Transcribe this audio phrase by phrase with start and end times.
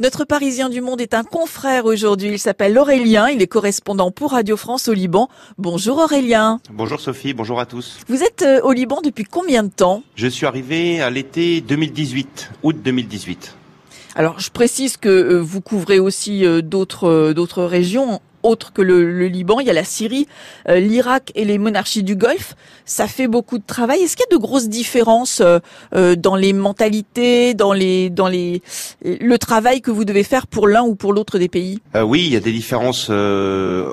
[0.00, 2.30] Notre Parisien du Monde est un confrère aujourd'hui.
[2.30, 3.28] Il s'appelle Aurélien.
[3.28, 5.28] Il est correspondant pour Radio France au Liban.
[5.56, 6.58] Bonjour Aurélien.
[6.72, 8.00] Bonjour Sophie, bonjour à tous.
[8.08, 10.02] Vous êtes euh, au Liban depuis combien de temps?
[10.16, 13.54] Je suis arrivé à l'été 2018, août 2018.
[14.16, 19.26] Alors, je précise que euh, vous couvrez aussi euh, d'autres d'autres régions autre que le,
[19.26, 19.58] Liban.
[19.60, 20.28] Il y a la Syrie,
[20.68, 22.54] euh, l'Irak et les monarchies du Golfe.
[22.84, 24.00] Ça fait beaucoup de travail.
[24.00, 25.58] Est-ce qu'il y a de grosses différences euh,
[25.94, 28.62] euh, dans les mentalités, dans les, dans les,
[29.02, 31.80] le travail que vous devez faire pour l'un ou pour l'autre des pays?
[31.94, 33.10] Oui, il y a des différences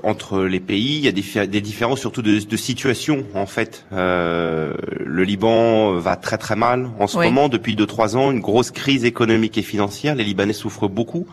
[0.03, 0.97] entre les pays.
[0.97, 3.85] Il y a des, des différences surtout de, de, situation en fait.
[3.91, 8.31] le Liban va très très mal en ce moment depuis deux trois ans.
[8.31, 10.15] Une grosse crise économique et financière.
[10.15, 11.25] Les Libanais souffrent beaucoup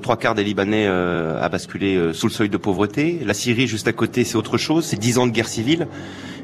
[0.00, 3.20] trois quarts des Libanais euh, a basculé euh, sous le seuil de pauvreté.
[3.24, 4.84] La Syrie, juste à côté, c'est autre chose.
[4.84, 5.86] C'est dix ans de guerre civile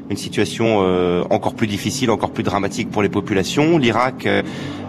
[0.09, 3.77] une situation euh, encore plus difficile, encore plus dramatique pour les populations.
[3.77, 4.41] L'Irak, euh,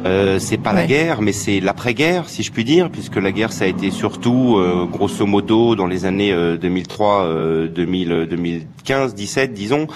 [0.05, 3.53] euh c'est pas la guerre, mais c'est l'après-guerre, si je puis dire, puisque la guerre,
[3.53, 9.87] ça a été surtout, euh, grosso modo, dans les années 2003, 2000, 2015, 17, disons.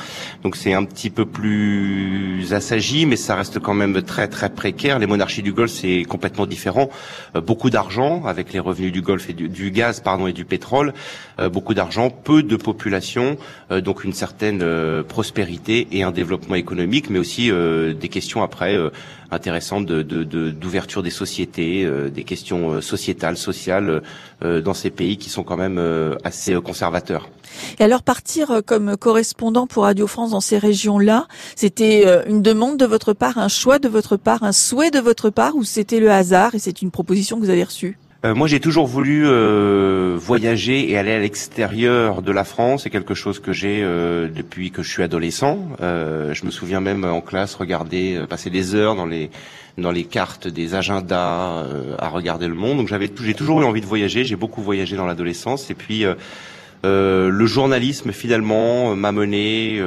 [0.42, 4.98] Donc c'est un petit peu plus assagi, mais ça reste quand même très très précaire.
[4.98, 6.89] Les monarchies du Golfe, c'est complètement différent.
[7.46, 10.94] beaucoup d'argent avec les revenus du Golfe et du, du gaz, pardon, et du pétrole.
[11.52, 13.36] beaucoup d'argent, peu de population,
[13.70, 14.62] donc une certaine
[15.09, 18.91] prospérité et un développement économique, mais aussi euh, des questions après euh,
[19.31, 24.03] intéressantes d'ouverture de, des sociétés, euh, des questions sociétales, sociales
[24.41, 25.81] dans ces pays qui sont quand même
[26.23, 27.29] assez conservateurs.
[27.81, 32.86] Et alors partir comme correspondant pour Radio France dans ces régions-là, c'était une demande de
[32.86, 36.11] votre part, un choix de votre part, un souhait de votre part, ou c'était le
[36.11, 37.98] hasard et c'est une proposition que vous avez reçue?
[38.24, 42.83] Euh, moi, j'ai toujours voulu euh, voyager et aller à l'extérieur de la France.
[42.83, 45.69] C'est quelque chose que j'ai euh, depuis que je suis adolescent.
[45.80, 49.30] je me souviens même en classe regarder, passer des heures dans les
[49.77, 51.64] dans les cartes des agendas
[52.00, 52.78] à regarder le monde.
[52.78, 54.24] Donc j'avais, j'ai toujours eu envie de voyager.
[54.24, 55.70] J'ai beaucoup voyagé dans l'adolescence.
[55.70, 56.05] Et puis
[56.83, 59.80] le journalisme finalement m'a mené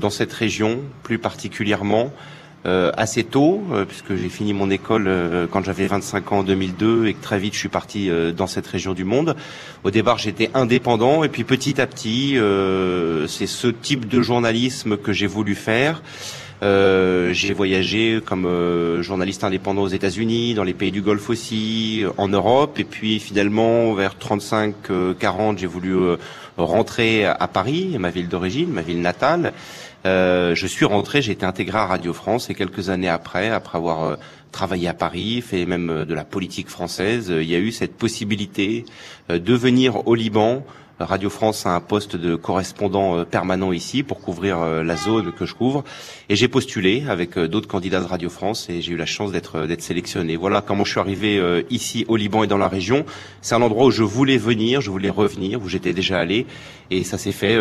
[0.00, 2.10] dans cette région, plus particulièrement.
[2.66, 6.42] Euh, assez tôt, euh, puisque j'ai fini mon école euh, quand j'avais 25 ans en
[6.42, 9.34] 2002 et que très vite je suis parti dans cette région du monde.
[9.82, 12.36] Au départ, j'étais indépendant et puis petit à petit,
[13.28, 16.02] c'est ce type de journalisme que j'ai voulu faire.
[16.62, 22.78] j'ai voyagé comme journaliste indépendant aux États-Unis, dans les pays du Golfe aussi, en Europe,
[22.78, 25.96] et puis finalement vers 35-40, j'ai voulu
[26.58, 29.52] rentrer à Paris, ma ville d'origine, ma ville natale.
[30.06, 33.76] Euh, je suis rentré, j'ai été intégré à Radio France et quelques années après, après
[33.76, 34.16] avoir euh,
[34.50, 37.96] travaillé à Paris, fait même euh, de la politique française, il y a eu cette
[37.96, 38.84] possibilité
[39.28, 40.64] de venir au Liban
[41.00, 45.32] Radio France a un poste de correspondant euh, permanent ici pour couvrir euh, la zone
[45.32, 45.82] que je couvre.
[46.28, 49.32] Et j'ai postulé avec euh, d'autres candidats de Radio France et j'ai eu la chance
[49.32, 50.36] d'être d'être sélectionné.
[50.36, 53.04] Voilà comment je suis arrivé ici au Liban et dans la région.
[53.40, 56.46] C'est un endroit où je voulais venir, je voulais revenir, où j'étais déjà allé.
[56.90, 57.56] Et ça s'est fait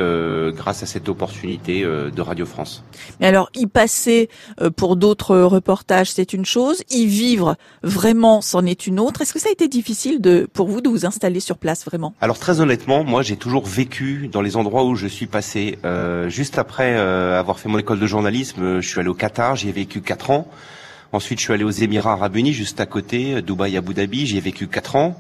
[0.56, 2.84] grâce à cette opportunité de Radio France.
[3.20, 4.30] Mais alors, y passer
[4.76, 6.84] pour d'autres reportages, c'est une chose.
[6.90, 9.22] Y vivre vraiment, c'en est une autre.
[9.22, 12.14] Est-ce que ça a été difficile de, pour vous de vous installer sur place vraiment?
[12.22, 15.78] Alors très honnêtement, moi j'ai toujours vécu dans les endroits où je suis passé.
[15.86, 19.56] Euh, juste après euh, avoir fait mon école de journalisme, je suis allé au Qatar,
[19.56, 20.48] j'y ai vécu quatre ans.
[21.14, 24.38] Ensuite, je suis allé aux Émirats Arabes Unis, juste à côté, Dubaï, Abu Dhabi, j'y
[24.38, 25.16] ai vécu quatre ans.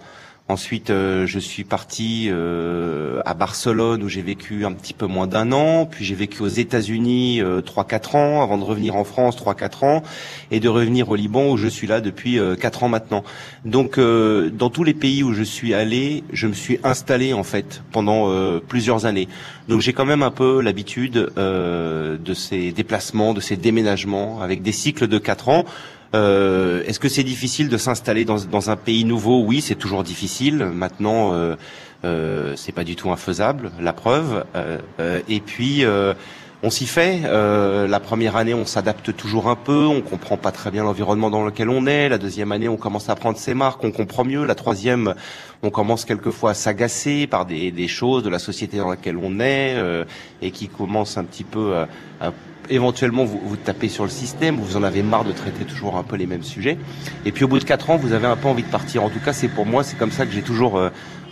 [0.49, 5.27] Ensuite, euh, je suis parti euh, à Barcelone où j'ai vécu un petit peu moins
[5.27, 5.85] d'un an.
[5.85, 9.53] Puis j'ai vécu aux États-Unis euh, trois 4 ans avant de revenir en France trois
[9.53, 10.01] 4 ans
[10.49, 13.23] et de revenir au Liban où je suis là depuis quatre ans maintenant.
[13.63, 17.83] Donc, dans tous les pays où je suis allé, je me suis installé en fait
[17.91, 19.27] pendant plusieurs années.
[19.67, 24.71] Donc j'ai quand même un peu l'habitude de ces déplacements, de ces déménagements avec des
[24.71, 25.65] cycles de quatre ans.
[26.15, 29.43] Euh, Est-ce que c'est difficile de s'installer dans, dans, un pays nouveau?
[29.43, 30.57] Oui, c'est toujours difficile.
[30.57, 31.55] Maintenant, euh,
[32.05, 34.45] euh, c'est pas du tout infaisable, la preuve.
[34.55, 36.13] Euh, euh et puis, euh,
[36.61, 37.21] on s'y fait.
[37.21, 39.85] la première année, on s'adapte toujours un peu.
[39.85, 42.09] On comprend pas très bien l'environnement dans lequel on est.
[42.09, 44.45] La deuxième année, on commence à prendre ses marques, on comprend mieux.
[44.45, 45.15] La troisième,
[45.63, 49.39] on commence quelquefois à s'agacer par des, des, choses de la société dans laquelle on
[49.39, 49.77] est
[50.41, 51.87] et qui commence un petit peu à,
[52.19, 52.33] à
[52.69, 56.03] éventuellement vous, vous tapez sur le système, vous en avez marre de traiter toujours un
[56.03, 56.77] peu les mêmes sujets.
[57.25, 59.03] Et puis au bout de quatre ans, vous avez un peu envie de partir.
[59.03, 60.89] En tout cas, c'est pour moi, c'est comme ça que j'ai toujours euh,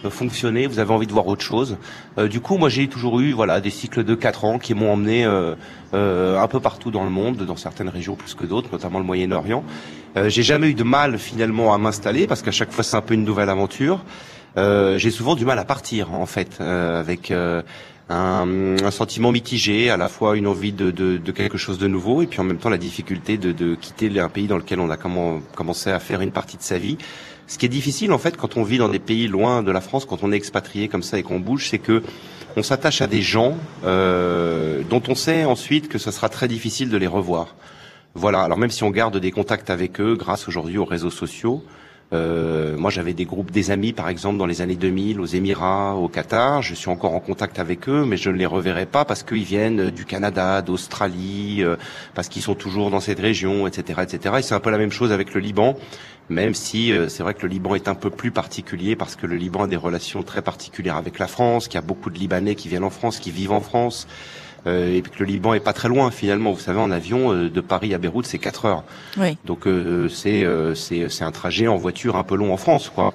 [0.09, 0.67] fonctionné.
[0.67, 1.77] Vous avez envie de voir autre chose.
[2.17, 4.93] Euh, du coup, moi, j'ai toujours eu voilà des cycles de quatre ans qui m'ont
[4.93, 5.55] emmené euh,
[5.93, 9.05] euh, un peu partout dans le monde, dans certaines régions plus que d'autres, notamment le
[9.05, 9.63] Moyen-Orient.
[10.15, 13.01] Euh, j'ai jamais eu de mal finalement à m'installer parce qu'à chaque fois, c'est un
[13.01, 14.03] peu une nouvelle aventure.
[14.57, 17.31] J'ai souvent du mal à partir en fait avec
[18.09, 21.87] un, un, sentiment mitigé, à la fois une envie de, de, de, quelque chose de
[21.87, 24.79] nouveau et puis en même temps la difficulté de, de quitter un pays dans lequel
[24.79, 26.97] on a commencé à faire une partie de sa vie.
[27.47, 29.81] Ce qui est difficile en fait quand on vit dans des pays loin de la
[29.81, 32.03] France, quand on est expatrié comme ça et qu'on bouge, c'est que
[32.55, 33.55] on s'attache à des gens
[33.85, 37.55] euh, dont on sait ensuite que ce sera très difficile de les revoir.
[38.15, 38.41] Voilà.
[38.41, 41.63] Alors même si on garde des contacts avec eux grâce aujourd'hui aux réseaux sociaux,
[42.13, 45.95] euh, moi, j'avais des groupes, des amis, par exemple, dans les années 2000, aux Émirats,
[45.95, 46.61] au Qatar.
[46.61, 49.43] Je suis encore en contact avec eux, mais je ne les reverrai pas parce qu'ils
[49.43, 51.75] viennent du Canada, d'Australie, euh,
[52.15, 54.35] parce qu'ils sont toujours dans cette région, etc., etc.
[54.39, 55.75] Et c'est un peu la même chose avec le Liban,
[56.29, 59.27] même si euh, c'est vrai que le Liban est un peu plus particulier parce que
[59.27, 62.17] le Liban a des relations très particulières avec la France, qu'il y a beaucoup de
[62.17, 64.07] Libanais qui viennent en France, qui vivent en France.
[64.65, 66.51] Euh, et puis que le Liban est pas très loin finalement.
[66.51, 68.83] Vous savez, en avion euh, de Paris à Beyrouth, c'est 4 heures.
[69.17, 69.37] Oui.
[69.45, 70.45] Donc euh, c'est
[70.75, 73.13] c'est c'est un trajet en voiture un peu long en France, quoi.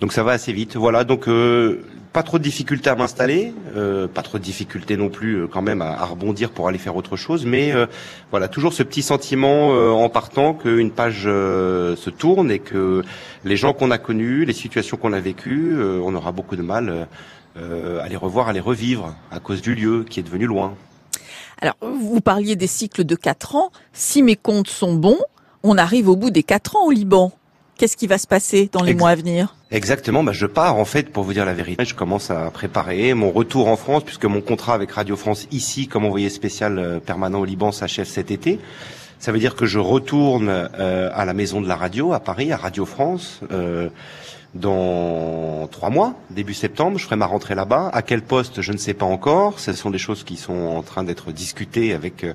[0.00, 0.76] Donc ça va assez vite.
[0.76, 1.04] Voilà.
[1.04, 1.28] Donc
[2.12, 3.54] pas trop de difficultés à m'installer,
[4.14, 7.16] pas trop de difficultés non plus quand même à, à, rebondir pour aller faire autre
[7.16, 7.72] chose, mais
[8.30, 13.04] voilà toujours ce petit sentiment en partant qu'une page se tourne et que
[13.44, 17.06] les gens qu'on a connus, les situations qu'on a vécues, on aura beaucoup de mal
[17.56, 20.74] à les revoir, à les revivre à cause du lieu qui est devenu loin.
[21.60, 23.70] Alors, vous parliez des cycles de 4 ans.
[23.92, 25.18] Si mes comptes sont bons,
[25.62, 27.32] on arrive au bout des 4 ans au Liban.
[27.76, 29.54] Qu'est-ce qui va se passer dans les Ex mois à venir?
[29.70, 31.84] Exactement, bah je pars en fait pour vous dire la vérité.
[31.84, 35.86] Je commence à préparer mon retour en France puisque mon contrat avec Radio France ici
[35.86, 38.58] comme envoyé spécial euh, permanent au Liban s'achève cet été.
[39.18, 42.52] Ça veut dire que je retourne euh, à la maison de la radio à Paris,
[42.52, 43.40] à Radio France.
[43.50, 43.88] Euh,
[44.54, 47.90] dans trois mois, début septembre, je ferai ma rentrée là-bas.
[47.92, 49.60] À quel poste, je ne sais pas encore.
[49.60, 52.26] Ce sont des choses qui sont en train d'être discutées avec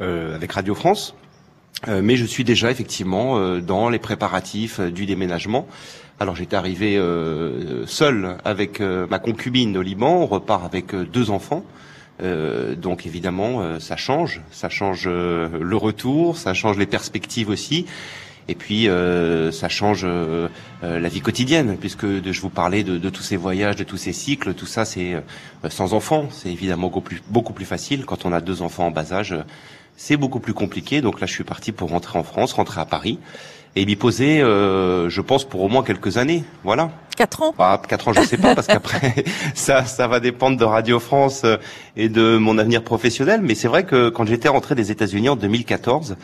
[0.00, 1.14] euh, avec Radio France.
[1.88, 5.66] Euh, mais je suis déjà effectivement euh, dans les préparatifs euh, du déménagement.
[6.20, 10.18] Alors j'étais arrivé euh, seul avec ma concubine au Liban.
[10.18, 11.64] On repart avec deux enfants.
[12.20, 17.86] donc évidemment, ça change, ça change le retour, ça change les perspectives aussi.
[18.48, 20.48] Et puis euh, ça change euh,
[20.82, 23.96] la vie quotidienne, puisque de, je vous parlais de, de, tous ces voyages, de tous
[23.96, 25.20] ces cycles, tout ça c'est euh,
[25.68, 28.04] sans enfants, c'est évidemment beaucoup plus, beaucoup plus facile.
[28.04, 29.34] Quand on a deux enfants en bas âge,
[29.96, 31.00] c'est beaucoup plus compliqué.
[31.00, 33.18] Donc là je suis parti pour rentrer en France, rentrer à Paris,
[33.74, 36.44] et m'y poser, je pense, pour au moins quelques années.
[36.62, 36.90] Voilà.
[37.16, 37.54] Quatre ans?
[37.58, 39.24] Ah, Quatre ans, je sais pas, parce qu'après,
[39.54, 41.46] ça, ça va dépendre de Radio France
[41.96, 43.40] et de mon avenir professionnel.
[43.42, 46.16] Mais c'est vrai que quand j'étais rentré des États-Unis en 2014,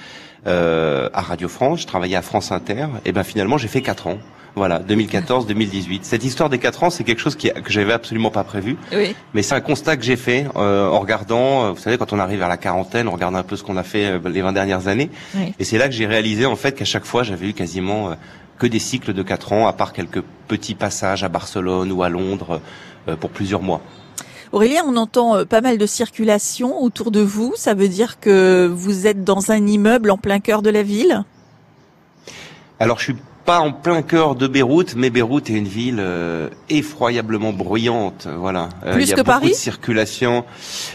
[0.46, 4.06] euh, à Radio France, je travaillais à France Inter, et ben finalement j'ai fait 4
[4.06, 4.19] ans.
[4.55, 6.00] Voilà, 2014-2018.
[6.02, 8.76] Cette histoire des 4 ans, c'est quelque chose qui, que j'avais absolument pas prévu.
[8.93, 9.14] Oui.
[9.35, 12.19] Mais c'est un constat que j'ai fait euh, en regardant, euh, vous savez, quand on
[12.19, 14.52] arrive à la quarantaine, on regarde un peu ce qu'on a fait euh, les 20
[14.52, 15.11] dernières années.
[15.37, 15.55] Oui.
[15.58, 18.14] Et c'est là que j'ai réalisé en fait qu'à chaque fois, j'avais eu quasiment euh,
[18.58, 22.08] que des cycles de 4 ans, à part quelques petits passages à Barcelone ou à
[22.08, 22.61] Londres
[23.08, 23.81] euh, pour plusieurs mois.
[24.52, 27.52] Aurélien, on entend pas mal de circulation autour de vous.
[27.56, 31.24] Ça veut dire que vous êtes dans un immeuble en plein cœur de la ville?
[32.80, 33.16] Alors, je suis
[33.48, 38.28] pas en plein cœur de Beyrouth, mais Beyrouth est une ville euh, effroyablement bruyante.
[38.38, 38.68] Voilà.
[38.84, 40.44] Euh, plus il y a que beaucoup Paris de circulation.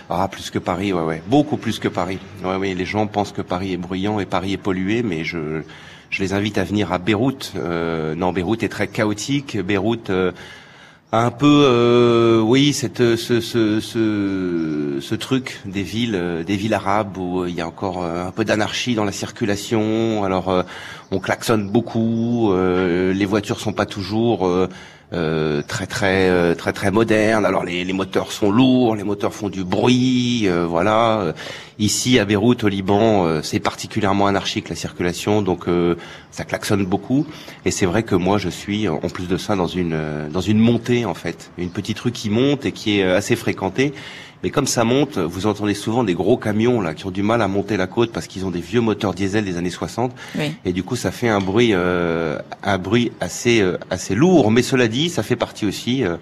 [0.07, 2.19] Ah, plus que Paris, ouais, ouais, beaucoup plus que Paris.
[2.43, 5.63] Ouais, oui, les gens pensent que Paris est bruyant et Paris est pollué, mais je
[6.11, 7.53] je les invite à venir à Beyrouth.
[7.55, 9.57] Euh, non, Beyrouth est très chaotique.
[9.59, 10.11] Beyrouth
[11.15, 16.73] un peu, euh, oui, cette, ce, ce, ce, ce, truc des villes, euh, des villes
[16.73, 20.23] arabes où il y a encore un peu d'anarchie dans la circulation.
[20.23, 20.63] Alors, euh,
[21.11, 24.49] on klaxonne beaucoup, euh, les voitures sont pas toujours
[25.11, 27.45] euh, très très très très modernes.
[27.45, 31.33] Alors, les, les, moteurs sont lourds, les moteurs font du bruit, voilà.
[31.79, 35.65] Ici, à Beyrouth, au Liban, c'est particulièrement anarchique la circulation, donc
[36.31, 37.25] ça klaxonne beaucoup.
[37.65, 40.59] Et c'est vrai que moi, je suis en plus de ça dans une dans une
[40.59, 43.93] montée en fait, une petite rue qui monte et qui est assez fréquentée.
[44.43, 47.41] Mais comme ça monte, vous entendez souvent des gros camions là qui ont du mal
[47.41, 50.13] à monter la côte parce qu'ils ont des vieux moteurs diesel des années 60.
[50.37, 50.53] Oui.
[50.65, 54.51] Et du coup, ça fait un bruit euh, un bruit assez euh, assez lourd.
[54.51, 56.03] Mais cela dit, ça fait partie aussi.
[56.03, 56.17] Euh,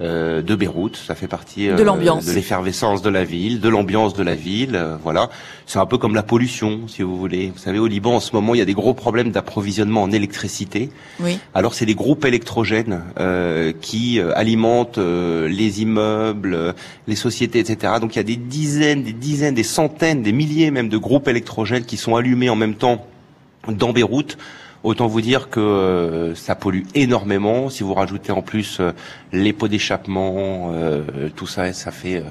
[0.00, 4.12] euh, de Beyrouth, ça fait partie de l'ambiance, de l'effervescence de la ville, de l'ambiance
[4.14, 4.76] de la ville.
[4.76, 5.30] euh, voilà,
[5.64, 7.50] c'est un peu comme la pollution, si vous voulez.
[7.54, 10.12] Vous savez, au Liban en ce moment, il y a des gros problèmes d'approvisionnement en
[10.12, 10.90] électricité.
[11.20, 11.38] Oui.
[11.54, 16.72] Alors c'est des groupes électrogènes euh, qui euh, alimentent euh, les immeubles, euh,
[17.06, 17.94] les sociétés, etc.
[18.00, 21.28] Donc il y a des dizaines, des dizaines, des centaines, des milliers même de groupes
[21.28, 23.06] électrogènes qui sont allumés en même temps
[23.68, 24.36] dans Beyrouth.
[24.86, 27.70] Autant vous dire que euh, ça pollue énormément.
[27.70, 28.92] Si vous rajoutez en plus euh,
[29.32, 32.22] les pots d'échappement, euh, tout ça, ça fait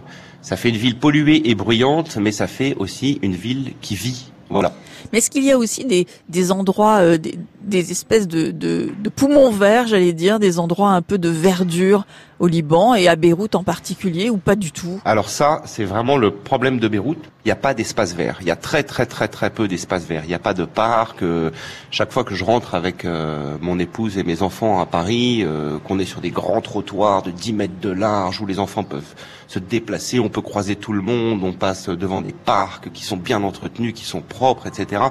[0.42, 4.32] ça fait une ville polluée et bruyante, mais ça fait aussi une ville qui vit.
[4.50, 4.74] Voilà.
[5.12, 8.90] Mais est-ce qu'il y a aussi des, des endroits, euh, des, des, espèces de, de,
[9.02, 12.06] de, poumons verts, j'allais dire, des endroits un peu de verdure
[12.40, 15.00] au Liban et à Beyrouth en particulier ou pas du tout?
[15.06, 17.18] Alors ça, c'est vraiment le problème de Beyrouth.
[17.46, 18.38] Il n'y a pas d'espace vert.
[18.42, 20.24] Il y a très très très très peu d'espace vert.
[20.26, 21.22] Il n'y a pas de parc.
[21.22, 21.52] Euh,
[21.92, 25.78] chaque fois que je rentre avec euh, mon épouse et mes enfants à Paris, euh,
[25.80, 29.16] qu'on est sur des grands trottoirs de 10 mètres de large où les enfants peuvent
[29.48, 33.18] se déplacer, on peut croiser tout le monde, on passe devant des parcs qui sont
[33.18, 35.04] bien entretenus, qui sont propres, etc.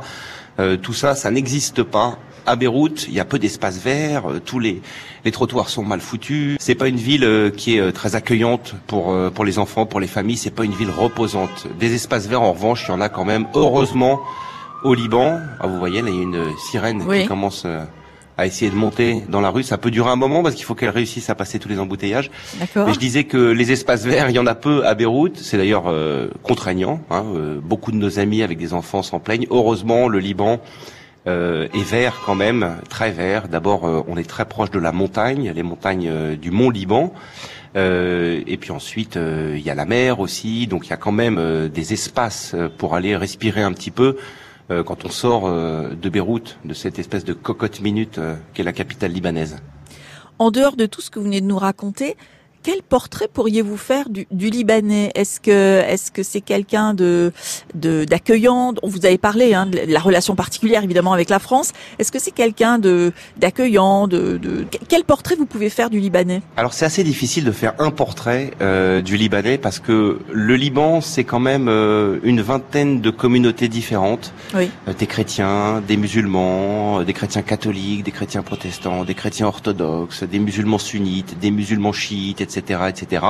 [0.82, 4.58] tout ça, ça n'existe pas à Beyrouth, il y a peu d'espaces verts, euh, tous
[4.58, 4.82] les,
[5.24, 6.56] les trottoirs sont mal foutus.
[6.60, 10.00] C'est pas une ville euh, qui est euh, très accueillante pour pour les enfants, pour
[10.00, 10.36] les familles.
[10.36, 11.66] C'est pas une ville reposante.
[11.78, 13.46] Des espaces verts, en revanche, il y en a quand même.
[13.54, 14.20] Heureusement,
[14.82, 17.66] au Liban, ah, vous voyez, là, il y a une sirène qui commence
[18.36, 19.62] à essayer de monter dans la rue.
[19.62, 22.30] Ça peut durer un moment parce qu'il faut qu'elle réussisse à passer tous les embouteillages.
[22.60, 25.36] Mais je disais que les espaces verts, il y en a peu à Beyrouth.
[25.36, 25.92] C'est d'ailleurs
[26.42, 27.00] contraignant.
[27.10, 27.24] Hein.
[27.62, 29.46] beaucoup de nos amis avec des enfants s'en plaignent.
[29.50, 30.60] Heureusement, le Liban
[31.26, 33.48] euh, et vert quand même, très vert.
[33.48, 37.12] D'abord, euh, on est très proche de la montagne, les montagnes euh, du Mont Liban.
[37.76, 40.66] Euh, et puis ensuite, il y a la mer aussi.
[40.66, 44.16] Donc il y a quand même des espaces pour aller respirer un petit peu
[44.68, 48.20] quand on sort de Beyrouth, de cette espèce de cocotte minute
[48.54, 49.56] qu'est la capitale libanaise.
[50.38, 52.16] En dehors de tout ce que vous venez de nous raconter,
[52.64, 55.12] quel portrait pourriez-vous faire du, du Libanais?
[55.14, 57.30] Est-ce que est-ce que c'est quelqu'un de
[57.74, 58.72] d'accueillant?
[58.82, 61.72] On vous avez parlé hein, de la relation particulière évidemment avec la France.
[61.98, 66.40] Est-ce que c'est quelqu'un de d'accueillant de, de, quel portrait vous pouvez faire du Libanais?
[66.56, 71.02] Alors c'est assez difficile de faire un portrait euh, du Libanais parce que le Liban
[71.02, 74.32] c'est quand même euh, une vingtaine de communautés différentes.
[74.54, 74.70] Oui.
[74.88, 80.38] Euh, des chrétiens, des musulmans, des chrétiens catholiques, des chrétiens protestants, des chrétiens orthodoxes, des
[80.38, 83.26] musulmans sunnites, des musulmans chiites, etc etc., etc.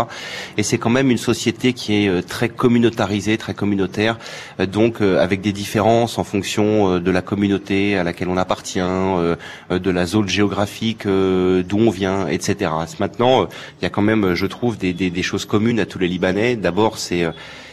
[0.57, 4.19] Et c'est quand même une société qui est euh, très communautarisée, très communautaire,
[4.61, 8.79] euh, donc euh, avec des différences en fonction de la communauté à laquelle on appartient,
[8.79, 12.71] de la zone géographique d'où on vient, etc.
[12.99, 13.47] Maintenant,
[13.81, 16.09] il y a quand même, je trouve, des, des, des choses communes à tous les
[16.09, 16.57] Libanais.
[16.57, 17.25] D'abord, c'est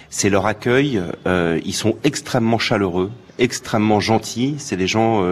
[0.09, 1.01] c'est leur accueil.
[1.25, 4.55] ils sont extrêmement chaleureux, extrêmement gentils.
[4.57, 5.23] C'est des gens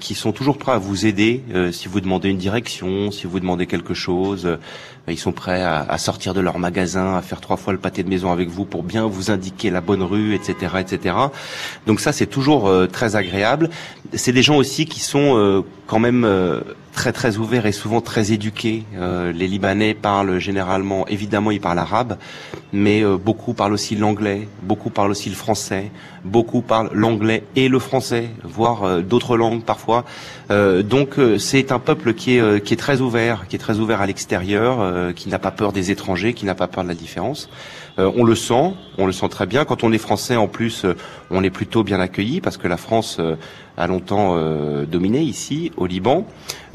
[0.00, 3.66] qui sont toujours prêts à vous aider si vous demandez une direction, si vous demandez
[3.66, 4.58] quelque chose.
[5.06, 8.08] Ils sont prêts à, sortir de leur magasin, à faire trois fois le pâté de
[8.08, 11.16] maison avec vous pour bien vous indiquer la bonne rue, etc., etc.
[11.86, 13.68] Donc ça, c'est toujours euh, très agréable.
[14.14, 16.60] C'est des gens aussi qui sont euh, quand même euh,
[16.94, 18.84] très très ouverts et souvent très éduqués.
[18.94, 22.16] les Libanais parlent généralement, évidemment, ils parlent arabe,
[22.72, 25.90] mais beaucoup parlent aussi l'anglais, beaucoup parlent aussi le français,
[26.24, 30.04] beaucoup parlent l'anglais et le français, voire d'autres langues parfois.
[30.50, 34.06] donc c'est un peuple qui est qui est très ouvert, qui est très ouvert à
[34.06, 37.48] l'extérieur euh, qui n'a pas peur des étrangers, qui n'a pas peur de la différence.
[37.98, 39.64] Euh, on le sent, on le sent très bien.
[39.64, 40.96] Quand on est français, en plus, euh,
[41.30, 43.20] on est plutôt bien accueilli parce que la France
[43.76, 44.36] a longtemps
[44.86, 46.26] dominé ici, au Liban.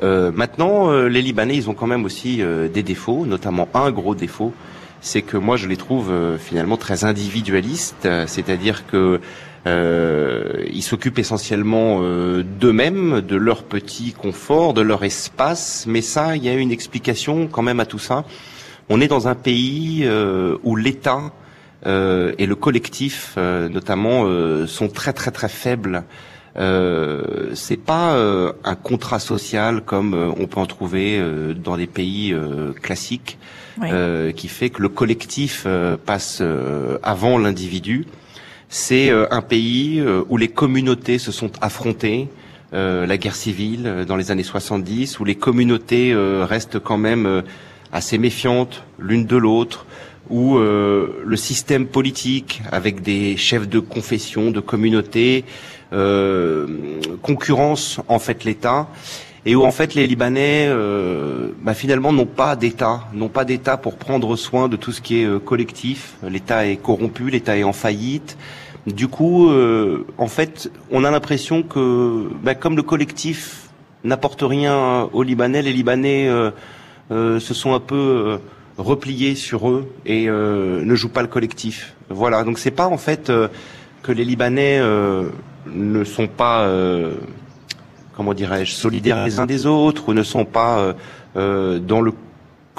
[0.02, 2.42] maintenant, les Libanais, ils ont quand même aussi
[2.74, 4.54] des défauts, notamment un gros défaut,
[5.00, 9.22] c'est que moi, je les trouve finalement très individualistes, c'est-à-dire que
[9.68, 15.86] euh, ils s'occupent essentiellement euh, d'eux-mêmes, de leur petit confort, de leur espace.
[15.88, 18.26] Mais ça, il y a une explication quand même à tout ça.
[18.90, 21.32] On est dans un pays euh, où l'État
[21.86, 24.26] euh, et le collectif, notamment,
[24.68, 26.04] sont très très très faibles.
[26.58, 28.18] Euh, c'est pas
[28.64, 31.22] un contrat social comme on peut en trouver
[31.56, 32.36] dans des pays
[32.82, 33.38] classiques,
[34.36, 35.68] qui fait que le collectif
[36.06, 36.42] passe
[37.04, 38.08] avant l'individu
[38.70, 42.30] c'est euh, un pays euh, où les communautés se sont affrontées.
[42.72, 47.44] Euh, la guerre civile dans les années 70, où les communautés restent quand même
[47.92, 49.88] assez méfiantes l'une de l'autre,
[50.30, 55.46] où le système politique, avec des chefs de confession, de communautés,
[57.24, 58.88] concurrence en fait l'État
[59.46, 63.78] et où en fait les Libanais euh, bah, finalement n'ont pas d'État, n'ont pas d'État
[63.78, 66.16] pour prendre soin de tout ce qui est collectif.
[66.28, 68.38] L'État est corrompu, l'État est en faillite.
[68.88, 73.70] Du coup, euh, en fait, on a l'impression que bah, comme le collectif
[74.04, 76.30] n'apporte rien aux Libanais, les Libanais
[77.10, 78.40] se sont un peu
[78.78, 81.96] repliés sur eux et ne jouent pas le collectif.
[82.10, 83.30] Voilà, donc c'est pas en fait
[84.02, 86.66] que les Libanais ne sont pas
[88.20, 90.94] comment dirais-je, solidaires les uns des autres ou ne sont pas euh,
[91.38, 92.12] euh, dans le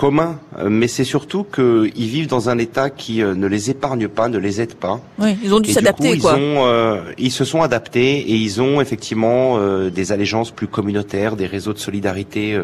[0.01, 4.31] commun, mais c'est surtout qu'ils vivent dans un État qui euh, ne les épargne pas,
[4.31, 4.99] ne les aide pas.
[5.19, 6.39] Oui, ils ont dû s'adapter, quoi.
[6.39, 9.59] Ils, ont, ils se sont adaptés et ils ont effectivement
[9.91, 12.59] des allégeances plus communautaires, des réseaux de solidarité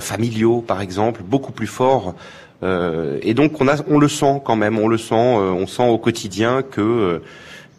[0.00, 2.14] familiaux, par exemple, beaucoup plus forts.
[2.62, 5.14] et donc on a, on le sent quand même, on le sent,
[5.62, 7.20] on sent au quotidien que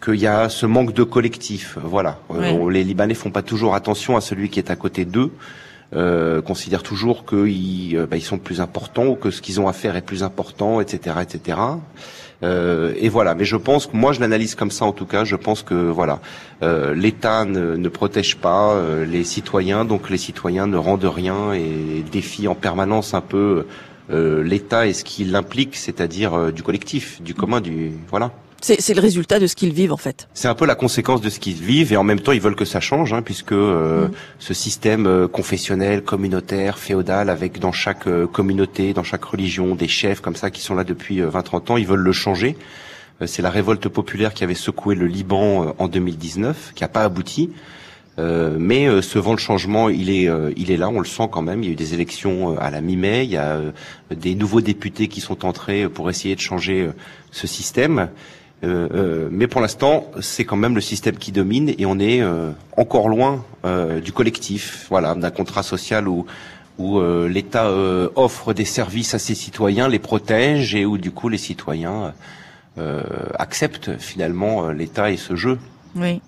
[0.03, 1.77] qu'il y a ce manque de collectif.
[1.81, 2.19] Voilà.
[2.31, 5.31] Euh, les Libanais font pas toujours attention à celui qui est à côté d'eux.
[5.95, 9.73] Euh, considèrent toujours qu'ils bah, ils sont plus importants ou que ce qu'ils ont à
[9.73, 11.57] faire est plus important, etc., etc.
[12.43, 13.35] Euh, et voilà.
[13.35, 15.23] Mais je pense que moi, je l'analyse comme ça en tout cas.
[15.23, 16.19] Je pense que voilà,
[16.61, 22.03] euh, l'État ne, protège pas euh, les citoyens, donc les citoyens ne rendent rien et
[22.11, 23.65] défient en permanence un peu
[24.09, 28.31] euh, l'État et ce qu'il implique, c'est-à-dire euh, du collectif, du commun, du voilà.
[28.63, 30.29] C'est le résultat de ce qu'ils vivent en fait.
[30.33, 32.55] C'est un peu la conséquence de ce qu'ils vivent et en même temps ils veulent
[32.55, 34.11] que ça change hein, puisque euh, mm.
[34.39, 39.89] ce système euh, confessionnel, communautaire, féodal avec dans chaque euh, communauté, dans chaque religion des
[39.89, 42.55] chefs comme ça qui sont là depuis 20-30 ans, ils veulent le changer.
[43.25, 47.51] C'est la révolte populaire qui avait secoué le Liban en 2019, qui n'a pas abouti.
[48.17, 51.27] Euh, mais euh, ce vent de changement, il est, il est là, on le sent
[51.31, 51.63] quand même.
[51.63, 53.61] Il y a eu des élections à la mi-mai, il y a
[54.11, 56.89] des nouveaux députés qui sont entrés pour essayer de changer
[57.31, 58.09] ce système.
[58.63, 62.21] Euh, euh, mais pour l'instant, c'est quand même le système qui domine et on est
[62.21, 63.43] euh, encore loin
[64.03, 66.25] du collectif, voilà, d'un contrat social où
[66.79, 67.71] où l'État
[68.15, 72.13] offre des services à ses citoyens, les protège et où du coup les citoyens
[73.35, 75.59] acceptent finalement l'État et ce jeu.
[75.95, 76.21] Oui.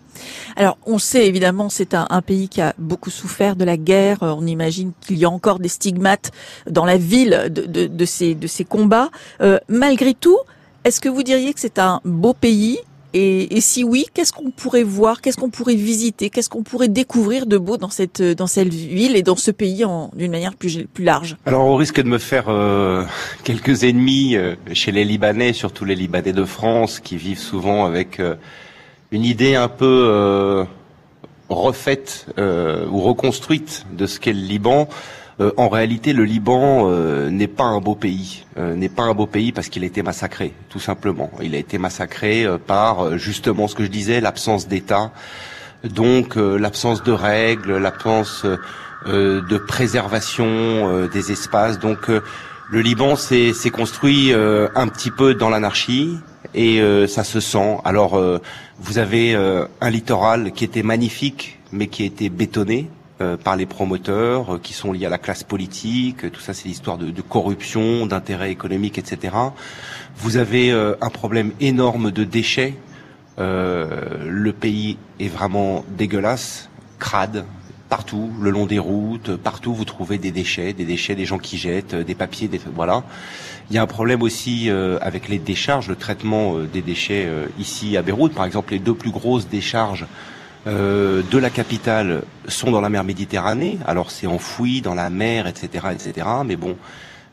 [0.56, 4.20] Alors, on sait évidemment, c'est un, pays qui a beaucoup souffert de la guerre.
[4.22, 6.32] On imagine qu'il y a encore des stigmates
[6.70, 9.10] dans la ville de, de, de ces, de ces combats.
[9.42, 10.38] Euh, malgré tout,
[10.86, 12.80] est-ce que vous diriez que c'est un beau pays
[13.18, 17.46] et, si oui, qu'est-ce qu'on pourrait voir, qu'est-ce qu'on pourrait visiter, qu'est-ce qu'on pourrait découvrir
[17.46, 19.86] de beau dans cette dans cette ville et dans ce pays
[20.18, 21.38] d'une manière plus plus large?
[21.46, 23.06] Alors, au risque de me faire euh,
[23.46, 28.20] quelques ennemis euh, chez les Libanais, surtout les Libanais de France, qui vivent souvent avec
[28.20, 28.36] euh,
[29.14, 30.66] une idée un peu
[31.48, 34.90] refaite ou reconstruite de ce qu'est le Liban.
[35.42, 38.46] Euh, en réalité, le Liban euh, n'est pas un beau pays.
[38.58, 41.30] Euh, n'est pas un beau pays parce qu'il a été massacré, tout simplement.
[41.42, 45.12] Il a été massacré par justement ce que je disais, l'absence d'État,
[45.84, 48.46] donc l'absence de règles, l'absence
[49.06, 51.80] de préservation des espaces.
[51.80, 56.18] Donc le Liban s'est construit un petit peu dans l'anarchie
[56.54, 57.78] et ça se sent.
[57.84, 58.20] Alors
[58.80, 62.90] vous avez un littoral qui était magnifique mais qui a été bétonné
[63.22, 66.30] euh, par les promoteurs euh, qui sont liés à la classe politique.
[66.34, 69.34] Tout ça, c'est l'histoire de, de, corruption, d'intérêts économiques, etc.
[70.18, 72.74] Vous avez euh, un problème énorme de déchets.
[73.38, 76.68] le pays est vraiment dégueulasse,
[77.00, 77.46] crade,
[77.88, 81.58] partout, le long des routes, partout vous trouvez des déchets, des déchets, des gens qui
[81.58, 83.06] jettent, des papiers, des voilà.
[83.70, 84.70] Il y a un problème aussi
[85.02, 89.12] avec les décharges, le traitement des déchets ici à Beyrouth, par exemple, les deux plus
[89.12, 90.06] grosses décharges
[90.68, 93.78] euh, de la capitale sont dans la mer Méditerranée.
[93.86, 96.28] Alors c'est enfoui dans la mer, etc., etc.
[96.44, 96.76] Mais bon,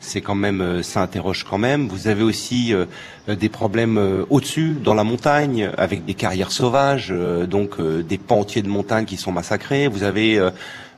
[0.00, 1.88] c'est quand même, euh, ça interroge quand même.
[1.88, 2.84] Vous avez aussi euh,
[3.26, 7.12] des problèmes au-dessus, dans la montagne, avec des carrières sauvages,
[7.48, 9.88] donc des pans entiers de montagnes qui sont massacrés.
[9.88, 10.40] Vous avez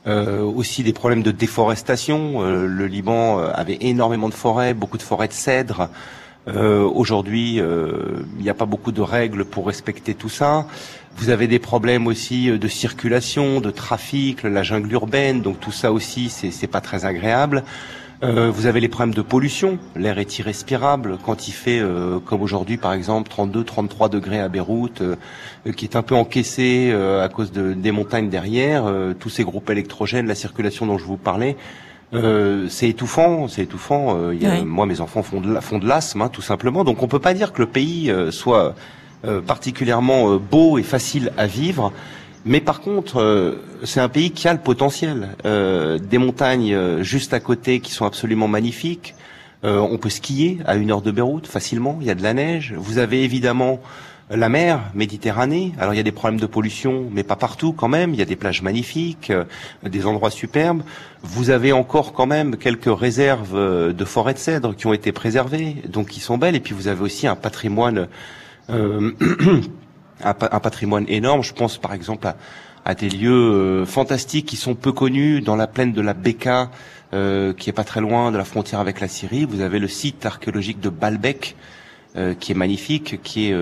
[0.05, 2.41] aussi des problèmes de déforestation.
[2.41, 5.89] le Liban avait énormément de forêts, beaucoup de forêts de cèdres.
[6.47, 10.65] Aujourd'hui, il n'y a pas beaucoup de règles pour respecter tout ça.
[11.15, 15.71] Vous avez des problèmes aussi euh, de circulation, de trafic, la jungle urbaine, donc tout
[15.71, 17.63] ça aussi, c'est pas très agréable.
[18.23, 22.41] Euh, vous avez les problèmes de pollution, l'air est irrespirable quand il fait, euh, comme
[22.41, 25.15] aujourd'hui par exemple, 32-33 degrés à Beyrouth, euh,
[25.75, 28.85] qui est un peu encaissé à cause de, des montagnes derrière,
[29.19, 31.57] tous ces groupes électrogènes, la circulation dont je vous parlais.
[32.69, 34.15] c'est étouffant, c'est étouffant.
[34.65, 36.83] Moi, mes enfants font de, font de l'asthme, hein, tout simplement.
[36.83, 38.71] Donc, on peut pas dire que le pays soit euh,
[39.45, 41.91] particulièrement euh, beau et facile à vivre.
[42.45, 45.29] Mais par contre, euh, c'est un pays qui a le potentiel.
[45.43, 49.15] des montagnes juste à côté qui sont absolument magnifiques.
[49.63, 51.97] on peut skier à une heure de Beyrouth facilement.
[52.01, 52.73] Il y a de la neige.
[52.77, 53.79] Vous avez évidemment
[54.29, 55.73] la mer, Méditerranée.
[55.79, 58.13] Alors il y a des problèmes de pollution, mais pas partout quand même.
[58.13, 59.31] Il y a des plages magnifiques,
[59.83, 60.83] des endroits superbes.
[61.23, 65.77] Vous avez encore quand même quelques réserves de forêts de cèdres qui ont été préservées,
[65.87, 66.55] donc qui sont belles.
[66.55, 68.07] Et puis vous avez aussi un patrimoine
[68.69, 69.11] euh,
[70.23, 71.43] un, patrimoine énorme.
[71.43, 72.27] Je pense par exemple
[72.85, 76.71] à, des lieux euh, fantastiques qui sont peu connus dans la plaine de la Beka,
[77.13, 79.45] euh, qui est pas très loin de la frontière avec la Syrie.
[79.45, 81.55] Vous avez le site archéologique de Baalbek,
[82.39, 83.55] qui est magnifique, qui est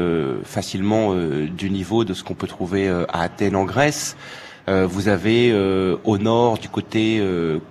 [0.43, 4.15] facilement du niveau de ce qu'on peut trouver à Athènes en Grèce.
[4.67, 5.51] vous avez
[6.03, 7.19] au nord, du côté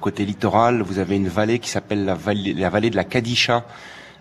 [0.01, 3.65] côté littoral, vous avez une vallée qui s'appelle la vallée, la vallée de la Kadisha,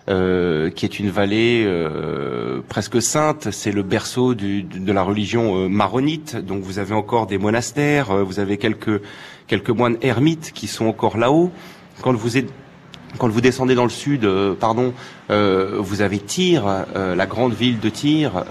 [0.08, 3.52] euh, qui est une vallée euh, presque sainte.
[3.52, 6.34] C'est le berceau du, de la religion euh, maronite.
[6.36, 9.00] Donc vous avez encore des monastères, vous avez quelques
[9.46, 11.52] quelques moines ermites qui sont encore là-haut.
[12.00, 12.52] Quand vous êtes
[13.18, 14.26] quand vous descendez dans le sud,
[14.58, 14.94] pardon,
[15.28, 18.42] vous avez Tyr, la grande ville de Tyr,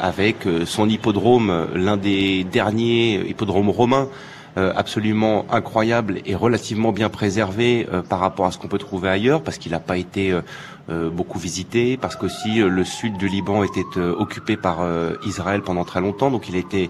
[0.00, 4.08] avec son hippodrome, l'un des derniers hippodromes romains
[4.56, 9.58] absolument incroyable et relativement bien préservé par rapport à ce qu'on peut trouver ailleurs, parce
[9.58, 10.34] qu'il n'a pas été
[10.88, 14.78] beaucoup visité, parce qu'aussi le sud du Liban était occupé par
[15.26, 16.88] Israël pendant très longtemps, donc il était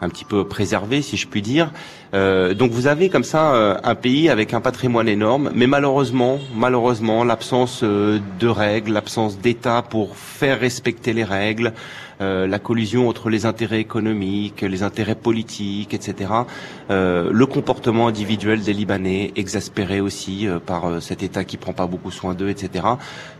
[0.00, 1.70] un petit peu préservé, si je puis dire.
[2.14, 6.38] Euh, donc vous avez comme ça euh, un pays avec un patrimoine énorme, mais malheureusement,
[6.54, 11.72] malheureusement, l'absence euh, de règles, l'absence d'État pour faire respecter les règles,
[12.18, 16.30] la collusion entre les intérêts économiques, les intérêts politiques, etc.
[16.88, 22.32] le comportement individuel des Libanais, exaspéré aussi par cet État qui prend pas beaucoup soin
[22.32, 22.86] d'eux, etc.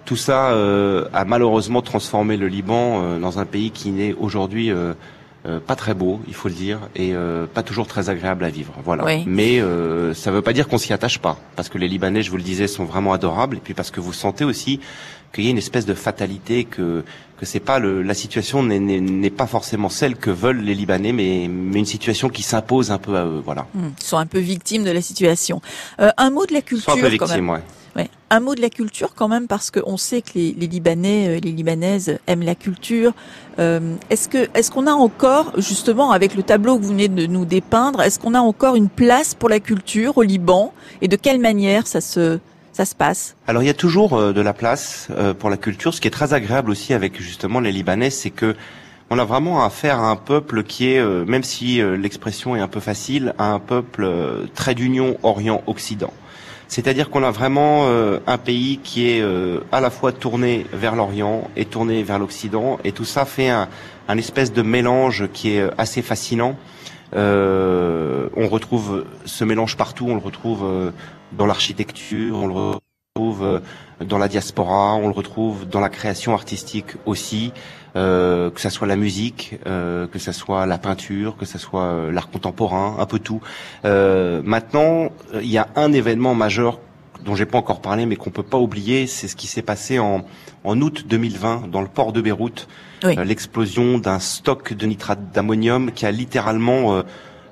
[0.05, 4.71] Tout ça a malheureusement transformé le Liban dans un pays qui n'est aujourd'hui
[5.47, 8.51] euh, pas très beau, il faut le dire, et euh, pas toujours très agréable à
[8.51, 8.73] vivre.
[8.85, 9.05] Voilà.
[9.27, 12.23] Mais euh, ça ne veut pas dire qu'on s'y attache pas, parce que les Libanais,
[12.23, 14.81] je vous le disais, sont vraiment adorables, et puis parce que vous sentez aussi
[15.33, 17.05] qu'il y a une espèce de fatalité que
[17.39, 21.49] que c'est pas le, la situation n'est pas forcément celle que veulent les Libanais, mais,
[21.51, 23.43] mais une situation qui s'impose un peu à eux.
[23.45, 23.67] Voilà.
[23.75, 23.91] Hmm.
[24.01, 25.61] ils sont un peu victimes de la situation.
[25.99, 26.95] un mot de la culture.
[26.95, 27.61] Ils sont un peu victimes, ouais.
[28.31, 31.53] Un mot de la culture quand même parce qu'on sait que les, Libanais, euh, les
[31.53, 33.13] Libanaises aiment la culture.
[33.59, 37.27] Euh, est-ce que est-ce qu'on a encore justement avec le tableau que vous venez de
[37.27, 41.17] nous dépeindre, est-ce qu'on a encore une place pour la culture au Liban et de
[41.17, 42.39] quelle manière ça se
[42.73, 43.37] ça se passe?
[43.47, 45.95] Alors il y a toujours euh, de la place pour la culture.
[45.95, 48.57] Ce qui est très agréable aussi avec justement les Libanais, c'est que
[49.09, 52.81] on a vraiment affaire à un peuple qui est, même si l'expression est un peu
[52.81, 54.11] facile, à un peuple
[54.57, 56.13] très d'union Orient-Occident.
[56.69, 60.97] C'est-à-dire qu'on a vraiment euh, un pays qui est euh, à la fois tourné vers
[60.97, 63.69] l'Orient et tourné vers l'Occident, et tout ça fait un,
[64.19, 66.57] espèce de mélange qui est assez fascinant.
[67.15, 70.93] Euh, on retrouve ce mélange partout, on le retrouve
[71.33, 72.55] dans l'architecture, on le
[73.15, 73.61] retrouve
[74.05, 77.53] dans la diaspora, on le retrouve dans la création artistique aussi.
[77.97, 81.85] Euh, que ça soit la musique, euh, que ça soit la peinture, que ça soit
[81.85, 83.41] euh, l'art contemporain, un peu tout.
[83.85, 86.79] maintenant, il y a un événement majeur
[87.25, 89.99] dont j'ai pas encore parlé, mais qu'on peut pas oublier, c'est ce qui s'est passé
[89.99, 90.27] en,
[90.65, 92.69] en août 2020 dans le port de Beyrouth,
[93.03, 97.03] l'explosion d'un stock de nitrate d'ammonium qui a littéralement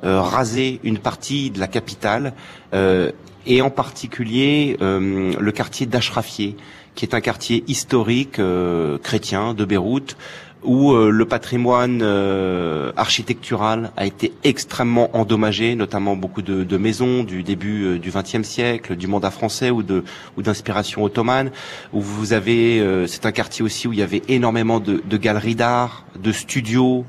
[0.03, 2.35] rasé une partie de la capitale
[2.73, 6.57] et en particulier le quartier d'Ashrafieh
[6.95, 10.17] qui est un quartier historique euh, chrétien de Beyrouth
[10.63, 17.23] où euh, le patrimoine euh, architectural a été extrêmement endommagé, notamment beaucoup de, de maisons
[17.23, 20.05] du début du XXe siècle, du mandat français ou de
[20.39, 21.51] ou d'inspiration ottomane.
[21.93, 25.55] Où vous avez, c'est un quartier aussi où il y avait énormément de, de galeries
[25.55, 27.05] d'art, de studios,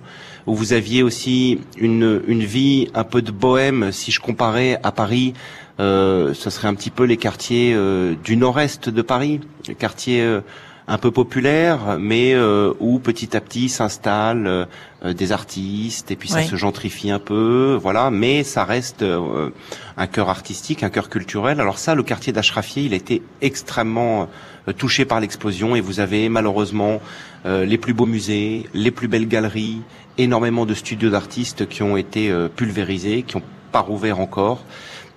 [0.48, 4.91] où vous aviez aussi une une vie un peu de bohème, si je comparais à
[4.91, 9.75] Paris euh, ce serait un petit peu les quartiers euh, du nord-est de Paris, les
[9.75, 10.41] quartiers euh,
[10.88, 12.35] un peu populaires, mais
[12.79, 14.67] où petit à petit s'installent
[15.03, 18.11] des artistes et puis ça se gentrifie un peu, voilà.
[18.11, 21.59] Mais ça reste un cœur artistique, un cœur culturel.
[21.59, 24.29] Alors ça, le quartier d'Ashrafieh, il a été extrêmement
[24.77, 27.01] touché par l'explosion et vous avez malheureusement
[27.45, 29.81] les plus beaux musées, les plus belles galeries,
[30.19, 34.63] énormément de studios d'artistes qui ont été pulvérisés, qui ont pas rouvert encore.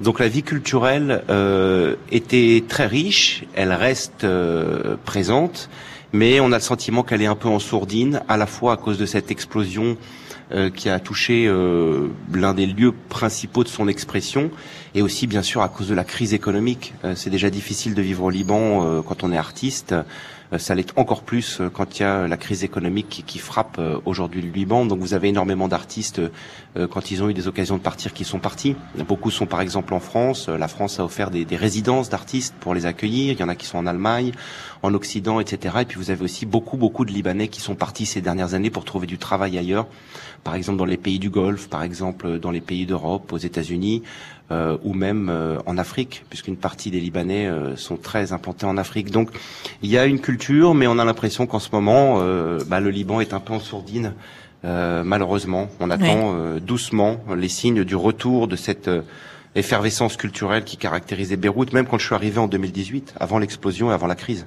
[0.00, 5.68] Donc la vie culturelle euh, était très riche, elle reste euh, présente,
[6.12, 8.76] mais on a le sentiment qu'elle est un peu en sourdine, à la fois à
[8.76, 9.96] cause de cette explosion
[10.52, 11.52] euh, qui a touché
[12.32, 14.52] l'un des lieux principaux de son expression,
[14.98, 16.92] et aussi bien sûr à cause de la crise économique.
[17.14, 19.94] C'est déjà difficile de vivre au Liban quand on est artiste.
[20.52, 23.76] Euh, ça l'est encore plus euh, quand il y a la crise économique qui, frappe
[23.78, 24.86] euh, aujourd'hui le Liban.
[24.86, 26.20] Donc vous avez énormément d'artistes
[26.90, 28.76] quand ils ont eu des occasions de partir qui sont partis.
[29.08, 30.48] Beaucoup sont par exemple en France.
[30.48, 33.32] La France a offert des, des résidences d'artistes pour les accueillir.
[33.32, 34.32] Il y en a qui sont en Allemagne,
[34.82, 35.76] en Occident, etc.
[35.80, 38.70] Et puis vous avez aussi beaucoup beaucoup de Libanais qui sont partis ces dernières années
[38.70, 39.86] pour trouver du travail ailleurs.
[40.44, 44.02] Par exemple dans les pays du Golfe, par exemple dans les pays d'Europe, aux États-Unis.
[44.50, 48.78] Euh, ou même euh, en Afrique, puisqu'une partie des Libanais euh, sont très implantés en
[48.78, 49.10] Afrique.
[49.10, 49.28] Donc
[49.82, 52.22] il y a une culture, mais on a l'impression qu'en ce moment,
[52.66, 54.14] bah, le Liban est un peu en sourdine.
[54.62, 58.90] malheureusement, on attend doucement les signes du retour de cette
[59.54, 63.94] effervescence culturelle qui caractérisait Beyrouth, même quand je suis arrivé en 2018, avant l'explosion et
[63.94, 64.46] avant la crise.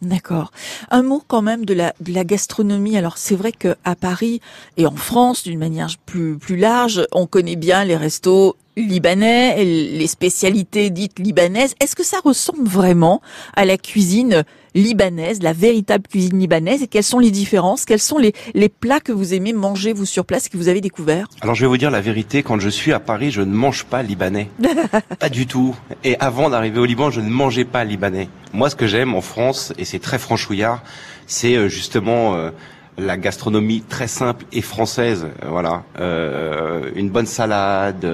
[0.00, 0.52] D'accord.
[0.90, 1.92] Un mot quand même de la,
[2.24, 2.96] gastronomie.
[2.96, 4.40] Alors c'est vrai que à Paris
[4.76, 10.06] et en France, d'une manière plus plus large, on connaît bien les restos libanais, les
[10.06, 11.74] spécialités dites libanaises.
[11.80, 13.20] Est-ce que ça ressemble vraiment
[13.56, 17.84] à la cuisine libanaise, la véritable cuisine libanaise Et quelles sont les différences?
[17.84, 20.80] Quels sont les, les plats que vous aimez manger vous sur place que vous avez
[20.80, 21.28] découverts?
[21.40, 22.42] Alors je vais vous dire la vérité.
[22.42, 24.48] Quand je suis à Paris, je ne mange pas libanais,
[25.18, 25.74] pas du tout.
[26.04, 28.28] Et avant d'arriver au Liban, je ne mangeais pas libanais.
[28.52, 30.82] Moi, ce que j'aime en France, et c'est très franchouillard,
[31.26, 32.50] c'est euh, justement euh,
[32.96, 35.28] la gastronomie très simple et française.
[35.46, 35.84] Voilà,
[36.96, 38.04] une bonne salade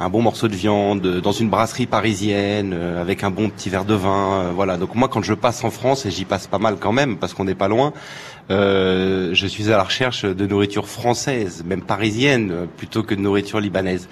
[0.00, 3.94] un bon morceau de viande dans une brasserie parisienne avec un bon petit verre de
[3.94, 4.52] vin.
[4.54, 4.76] voilà.
[4.76, 7.34] Donc moi, quand je passe en France et j'y passe pas mal quand même parce
[7.34, 7.92] qu'on n'est pas loin,
[8.50, 13.60] euh, je suis à la recherche de nourriture française, même parisienne, plutôt que de nourriture
[13.60, 14.08] libanaise.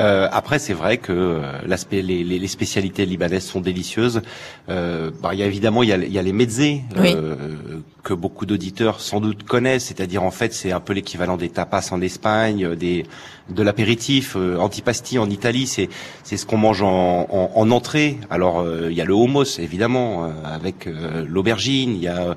[0.00, 4.22] Euh, après, c'est vrai que euh, l'aspect, les, les, spécialités libanaises sont délicieuses.
[4.68, 7.34] Euh, bah, il y a évidemment il y a, il y a les mezzés euh,
[8.04, 11.88] que beaucoup d'auditeurs sans doute connaissent, c'est-à-dire en fait c'est un peu l'équivalent des tapas
[11.90, 13.06] en Espagne, des
[13.48, 15.88] de l'apéritif, antipasti en Italie, c'est
[16.22, 18.18] c'est ce qu'on mange en, en, en, entrée.
[18.30, 20.86] Alors il y a le hummus évidemment avec
[21.26, 22.36] l'aubergine, il y a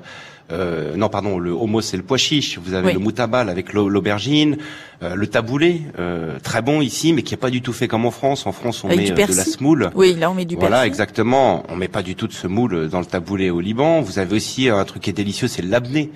[0.50, 2.58] euh, non, pardon, le homo c'est le pois chiche.
[2.58, 4.58] Vous avez le moutabal avec l'aubergine,
[5.02, 8.04] euh, le taboulé, euh, très bon ici, mais qui est pas du tout fait comme
[8.04, 8.46] en France.
[8.46, 9.90] En France, on met de la semoule.
[9.94, 11.64] Oui, là on met du Voilà, exactement.
[11.68, 14.00] On met pas du tout de semoule dans le taboulé au Liban.
[14.00, 16.10] Vous avez aussi un truc qui est délicieux, c'est labné.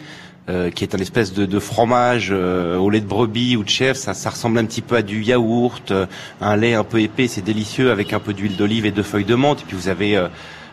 [0.75, 3.97] qui est un espèce de, fromage au lait de brebis ou de chèvre.
[3.97, 5.93] Ça, ça ressemble un petit peu à du yaourt,
[6.41, 9.25] un lait un peu épais, c'est délicieux avec un peu d'huile d'olive et de feuilles
[9.25, 9.63] de menthe.
[9.63, 10.29] Et puis vous avez euh,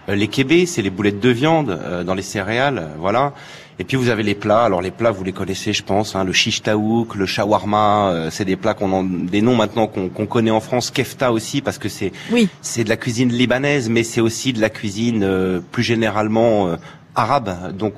[0.08, 3.34] les kébés, c'est les boulettes de viande euh, dans les céréales, voilà.
[3.80, 4.64] Et puis vous avez les plats.
[4.64, 6.16] Alors les plats, vous les connaissez, je pense.
[6.16, 10.28] Hein, le shish taouk, le shawarma, euh, c'est des plats qu'on des noms maintenant qu'on
[10.28, 10.92] connaît en France.
[10.92, 12.50] Kefta aussi, parce que c'est oui.
[12.62, 15.28] c'est de la cuisine libanaise, mais c'est aussi de la cuisine
[15.72, 16.78] plus généralement
[17.16, 17.96] arabe, donc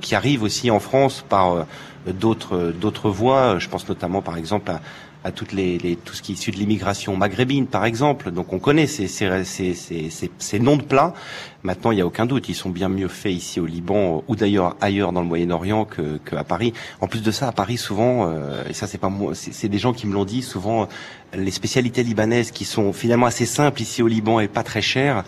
[0.00, 1.66] qui arrive aussi en France par
[2.06, 3.58] d'autres d'autres voies.
[3.58, 4.80] Je pense notamment, par exemple, à,
[5.28, 8.30] à toutes les, les, tout ce qui est issu de l'immigration maghrébine, par exemple.
[8.30, 11.14] Donc on connaît ces, ces, ces, ces, ces noms de plats.
[11.62, 14.36] Maintenant, il n'y a aucun doute, ils sont bien mieux faits ici au Liban ou
[14.36, 16.72] d'ailleurs ailleurs dans le Moyen-Orient que, que, à Paris.
[17.00, 19.78] En plus de ça, à Paris, souvent, euh, et ça c'est pas moi, c'est des
[19.78, 20.88] gens qui me l'ont dit, souvent
[21.34, 25.24] les spécialités libanaises qui sont finalement assez simples ici au Liban et pas très chères.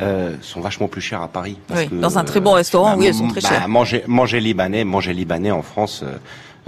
[0.00, 1.56] Euh, sont vachement plus chères à Paris.
[1.66, 3.68] Parce oui, dans un très bon restaurant, bah, oui, elles sont très bah, chères.
[3.68, 6.18] Manger, manger libanais, manger libanais en France, euh,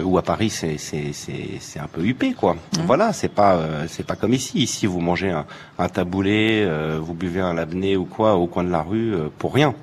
[0.04, 2.54] ou à Paris c'est c'est c'est un peu huppé quoi.
[2.54, 2.82] Mmh.
[2.86, 4.58] Voilà, c'est pas euh, c'est pas comme ici.
[4.58, 5.46] Ici vous mangez un,
[5.78, 9.28] un taboulé, euh, vous buvez un labné ou quoi au coin de la rue euh,
[9.38, 9.74] pour rien.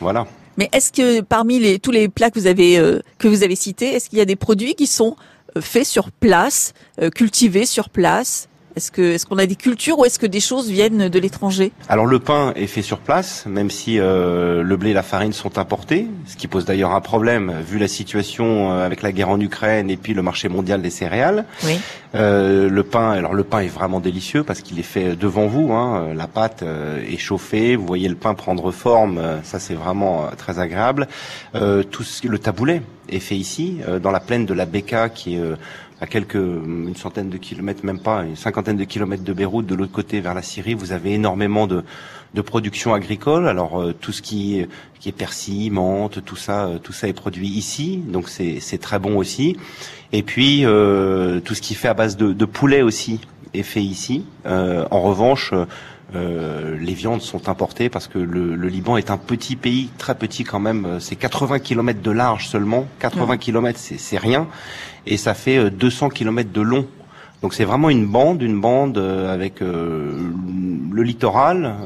[0.00, 0.26] Voilà.
[0.56, 2.80] Mais est-ce que parmi les tous les plats que vous avez
[3.18, 5.14] que vous avez cités, est-ce qu'il y a des produits qui sont
[5.60, 6.74] faits sur place,
[7.14, 8.48] cultivés sur place?
[8.78, 11.72] Est-ce que est-ce qu'on a des cultures ou est-ce que des choses viennent de l'étranger?
[11.88, 15.32] Alors le pain est fait sur place, même si euh, le blé et la farine
[15.32, 19.30] sont importés, ce qui pose d'ailleurs un problème vu la situation euh, avec la guerre
[19.30, 21.44] en Ukraine et puis le marché mondial des céréales.
[21.64, 21.80] Oui.
[22.14, 25.72] Euh, le pain, alors le pain est vraiment délicieux parce qu'il est fait devant vous.
[25.72, 30.60] Hein, la pâte est chauffée, vous voyez le pain prendre forme, ça c'est vraiment très
[30.60, 31.08] agréable.
[31.52, 35.42] tout ce, le taboulet est fait ici, dans la plaine de la Beka qui est
[36.00, 39.74] à quelques une centaine de kilomètres, même pas une cinquantaine de kilomètres de Beyrouth, de
[39.74, 41.84] l'autre côté vers la Syrie, vous avez énormément de,
[42.34, 43.48] de production agricole.
[43.48, 44.64] Alors euh, tout ce qui,
[45.00, 48.98] qui est persil, menthe, tout ça, euh, tout ça est produit ici, donc c'est très
[48.98, 49.56] bon aussi.
[50.12, 53.20] Et puis euh, tout ce qui fait à base de, de poulet aussi
[53.54, 54.24] est fait ici.
[54.44, 55.54] en revanche,
[56.12, 60.44] les viandes sont importées parce que le, le, Liban est un petit pays, très petit
[60.44, 60.98] quand même.
[61.00, 62.86] C'est 80 km de large seulement.
[63.00, 64.46] 80 km, c'est rien
[65.06, 66.86] et ça fait 200 euh, km de long.
[67.42, 70.12] Donc c'est vraiment une bande, une bande euh, avec euh,
[70.92, 71.76] le littoral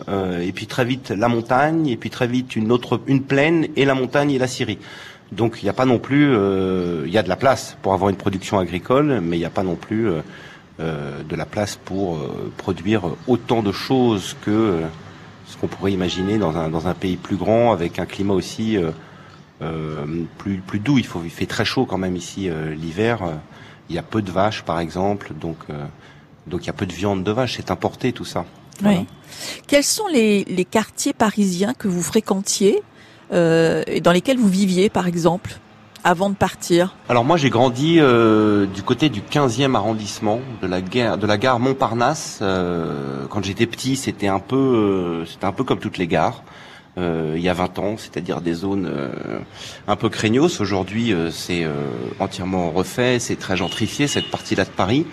[0.40, 3.84] et puis très vite la montagne et puis très vite une autre une plaine et
[3.84, 4.78] la montagne et la Syrie.
[5.32, 8.08] Donc il n'y a pas non plus, il y a de la place pour avoir
[8.08, 10.08] une production agricole, mais il n'y a pas non plus
[10.78, 12.18] de la place pour
[12.56, 14.80] produire autant de choses que
[15.52, 18.76] ce qu'on pourrait imaginer dans un dans un pays plus grand avec un climat aussi
[18.76, 18.90] euh,
[20.38, 20.98] plus, plus doux.
[20.98, 23.20] Il, faut, il fait très chaud quand même ici euh, l'hiver.
[23.88, 25.84] Il y a peu de vaches, par exemple, donc euh,
[26.46, 27.54] donc il y a peu de viande de vache.
[27.56, 28.44] C'est importé tout ça.
[28.84, 29.06] Oui.
[29.66, 32.82] Quels sont les, les, quartiers parisiens que vous fréquentiez
[33.30, 35.58] et dans lesquels vous viviez, par exemple
[36.04, 36.96] avant de partir?
[37.08, 41.38] Alors moi j'ai grandi euh, du côté du 15e arrondissement de la gare de la
[41.38, 42.38] gare Montparnasse.
[42.42, 46.42] Euh, quand j'étais petit, c'était un peu euh, c'était un peu comme toutes les gares.
[46.98, 49.38] Euh, il y a 20 ans, c'est-à-dire des zones euh,
[49.88, 50.60] un peu craignos.
[50.60, 51.66] Aujourd'hui, euh, c'est
[52.18, 55.06] entièrement refait, c'est très gentrifié cette partie-là de Paris.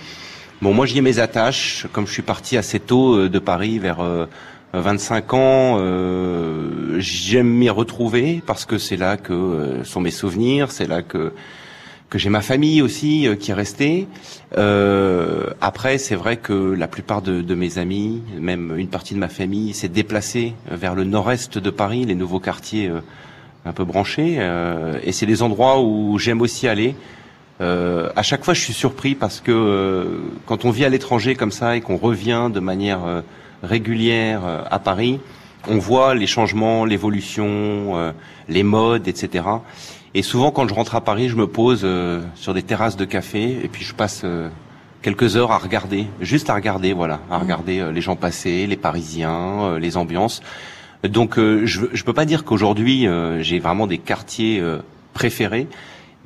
[0.62, 1.88] Bon, moi, j'y ai mes attaches.
[1.94, 4.00] Comme je suis parti assez tôt de Paris, vers
[4.74, 5.78] 25 ans,
[6.98, 11.32] j'aime m'y retrouver parce que c'est là que sont mes souvenirs, c'est là que
[12.10, 14.08] que j'ai ma famille aussi euh, qui est restée.
[14.58, 19.20] Euh, après, c'est vrai que la plupart de, de, mes amis, même une partie de
[19.20, 23.02] ma famille, s'est déplacée vers le nord-est de Paris, les nouveaux quartiers euh,
[23.66, 24.38] un peu branchés.
[24.40, 26.96] Euh, et c'est des endroits où j'aime aussi aller.
[27.62, 31.52] Euh, à chaque fois, je suis surpris parce que quand on vit à l'étranger comme
[31.52, 33.02] ça et qu'on revient de manière
[33.62, 34.42] régulière
[34.72, 35.20] à Paris,
[35.68, 38.14] on voit les changements, l'évolution,
[38.48, 39.44] les modes, etc.
[40.16, 43.06] Et souvent, quand je rentre à Paris, je me pose euh, sur des terrasses de
[43.06, 44.50] café et puis je passe euh,
[45.02, 47.42] quelques heures à regarder, juste à regarder, voilà, à mmh.
[47.42, 50.42] regarder les gens passer, les Parisiens, les ambiances.
[51.04, 53.08] Donc, je je peux pas dire qu'aujourd'hui
[53.40, 54.62] j'ai vraiment des quartiers
[55.14, 55.68] préférés,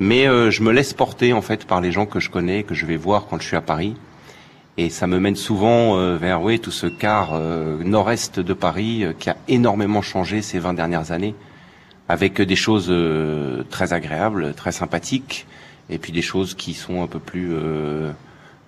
[0.00, 2.84] mais je me laisse porter en fait par les gens que je connais, que je
[2.84, 3.94] vais voir quand je suis à Paris.
[4.76, 9.04] Et ça me mène souvent euh, vers oui, tout ce quart euh, nord-est de Paris
[9.04, 11.36] euh, qui a énormément changé ces 20 dernières années,
[12.08, 12.92] avec des choses
[13.70, 15.46] très agréables, très sympathiques,
[15.90, 17.52] et puis des choses qui sont un peu plus,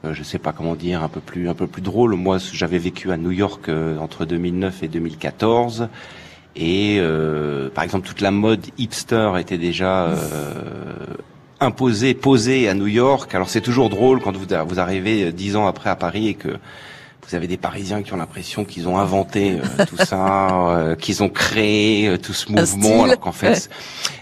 [0.04, 2.14] je sais pas comment dire, un peu plus, un peu plus drôles.
[2.14, 3.70] Moi, j'avais vécu à New York
[4.00, 5.88] entre 2009 et 2014.
[6.56, 7.00] Et
[7.74, 10.14] par exemple, toute la mode hipster était déjà
[11.60, 13.34] imposé, posé à New York.
[13.34, 16.34] Alors c'est toujours drôle quand vous, vous arrivez euh, dix ans après à Paris et
[16.34, 16.56] que
[17.28, 21.22] vous avez des Parisiens qui ont l'impression qu'ils ont inventé euh, tout ça, euh, qu'ils
[21.22, 23.68] ont créé tout ce mouvement, alors qu'en fait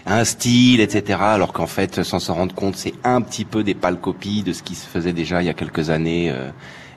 [0.05, 1.19] un style, etc.
[1.21, 4.53] Alors qu'en fait, sans s'en rendre compte, c'est un petit peu des pâles copies de
[4.53, 6.33] ce qui se faisait déjà il y a quelques années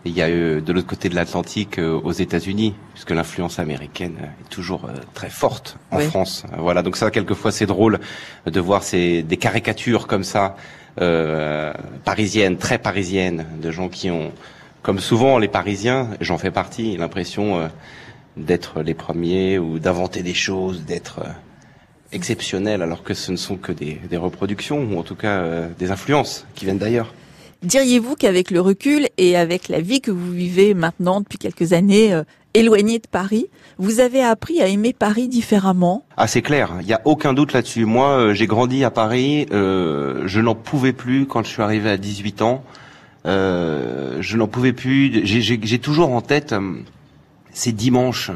[0.05, 4.17] il y a eu de l'autre côté de l'Atlantique euh, aux États-Unis, puisque l'influence américaine
[4.41, 6.45] est toujours euh, très forte en France.
[6.57, 7.99] Voilà, donc ça, quelquefois, c'est drôle
[8.47, 10.57] de voir ces, des caricatures comme ça,
[11.01, 11.73] euh,
[12.05, 14.33] parisiennes, très parisiennes, de gens qui ont,
[14.89, 17.69] comme souvent les Parisiens, j'en fais partie, l'impression euh,
[18.39, 21.21] d'être les premiers ou d'inventer des choses, d'être
[22.11, 25.91] exceptionnels, alors que ce ne sont que des, des reproductions ou en tout cas des
[25.91, 27.13] influences qui viennent d'ailleurs.
[27.65, 32.15] Diriez-vous qu'avec le recul et avec la vie que vous vivez maintenant depuis quelques années
[32.15, 32.23] euh,
[32.55, 33.49] éloigné de Paris,
[33.79, 36.05] vous avez appris à aimer Paris différemment?
[36.17, 37.85] Ah c'est clair, il n'y a aucun doute là-dessus.
[37.85, 41.91] Moi euh, j'ai grandi à Paris, euh, je n'en pouvais plus quand je suis arrivé
[41.91, 42.63] à 18 ans.
[44.21, 45.25] Je n'en pouvais plus.
[45.25, 46.55] J'ai toujours en tête
[47.53, 48.31] ces dimanches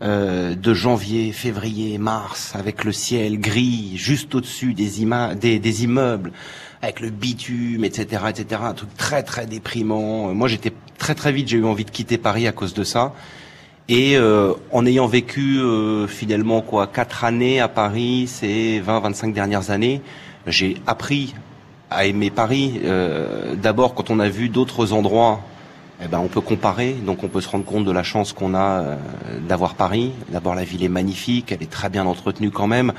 [0.00, 6.32] de janvier, février, mars, avec le ciel gris juste au-dessus des, des, immeubles
[6.82, 8.60] avec le bitume, etc., etc.
[8.64, 10.34] Un truc très très déprimant.
[10.34, 13.14] Moi, j'étais très très vite, j'ai eu envie de quitter Paris à cause de ça.
[13.88, 19.70] Et euh, en ayant vécu euh, finalement quoi quatre années à Paris, ces 20-25 dernières
[19.70, 20.00] années,
[20.46, 21.34] j'ai appris
[21.90, 22.80] à aimer Paris.
[22.84, 25.40] Euh, D'abord, quand on a vu d'autres endroits,
[26.02, 28.54] eh ben on peut comparer, donc on peut se rendre compte de la chance qu'on
[28.54, 28.96] a euh,
[29.48, 30.12] d'avoir Paris.
[30.30, 32.92] D'abord, la ville est magnifique, elle est très bien entretenue quand même.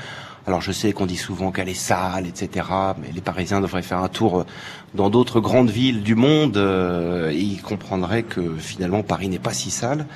[0.46, 2.66] Alors je sais qu'on dit souvent qu'elle est sale, etc.
[3.02, 4.46] Mais les Parisiens devraient faire un tour euh,
[4.94, 9.52] dans d'autres grandes villes du monde euh, et ils comprendraient que finalement Paris n'est pas
[9.52, 10.06] si sale.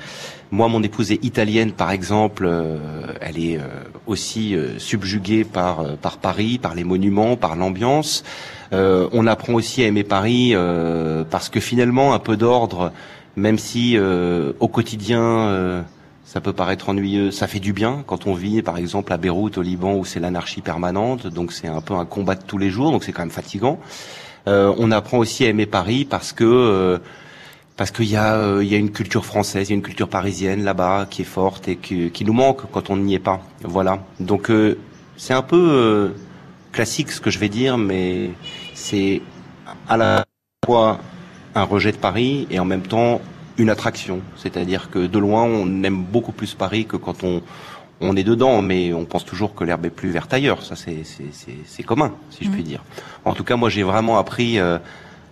[0.49, 2.45] Moi, mon épouse est italienne, par exemple.
[2.45, 2.77] Euh,
[3.19, 3.59] elle est
[4.07, 8.23] aussi subjuguée par par Paris, par les monuments, par l'ambiance.
[8.71, 10.55] On apprend aussi à aimer Paris
[11.29, 12.91] parce que finalement, un peu d'ordre,
[13.35, 15.83] même si au quotidien
[16.31, 19.57] ça peut paraître ennuyeux, ça fait du bien quand on vit par exemple à Beyrouth
[19.57, 22.69] au Liban où c'est l'anarchie permanente, donc c'est un peu un combat de tous les
[22.69, 23.79] jours, donc c'est quand même fatigant.
[24.47, 26.99] Euh, on apprend aussi à aimer Paris parce que euh,
[27.75, 29.81] parce qu'il y a euh, il y a une culture française, il y a une
[29.81, 33.19] culture parisienne là-bas qui est forte et qui, qui nous manque quand on n'y est
[33.19, 33.41] pas.
[33.63, 33.99] Voilà.
[34.21, 34.49] Donc
[35.17, 36.13] c'est un peu
[36.71, 38.31] classique ce que je vais dire, mais
[38.73, 39.21] c'est
[39.87, 40.25] à la
[40.65, 40.99] fois
[41.55, 43.21] un rejet de Paris et en même temps
[43.57, 44.21] une attraction.
[44.37, 47.41] C'est-à-dire que de loin, on aime beaucoup plus Paris que quand on,
[48.01, 50.63] on est dedans, mais on pense toujours que l'herbe est plus verte ailleurs.
[50.63, 52.65] Ça, c'est commun, si je puis mm.
[52.65, 52.83] dire.
[53.23, 54.79] En tout cas, moi, j'ai vraiment appris euh,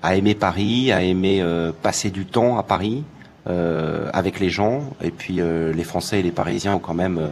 [0.03, 3.03] à aimer Paris, à aimer euh, passer du temps à Paris
[3.47, 4.91] euh, avec les gens.
[5.01, 7.31] Et puis, les Français et les Parisiens ont quand même